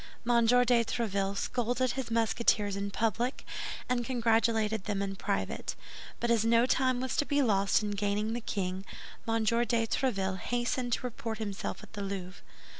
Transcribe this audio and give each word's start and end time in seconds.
M. 0.27 0.47
de 0.47 0.55
Tréville 0.83 1.37
scolded 1.37 1.91
his 1.91 2.09
Musketeers 2.09 2.75
in 2.75 2.89
public, 2.89 3.45
and 3.87 4.03
congratulated 4.03 4.85
them 4.85 4.99
in 4.99 5.15
private; 5.15 5.75
but 6.19 6.31
as 6.31 6.43
no 6.43 6.65
time 6.65 6.99
was 6.99 7.15
to 7.17 7.23
be 7.23 7.43
lost 7.43 7.83
in 7.83 7.91
gaining 7.91 8.33
the 8.33 8.41
king, 8.41 8.83
M. 9.27 9.43
de 9.43 9.53
Tréville 9.53 10.39
hastened 10.39 10.93
to 10.93 11.05
report 11.05 11.37
himself 11.37 11.83
at 11.83 11.93
the 11.93 12.01
Louvre. 12.01 12.41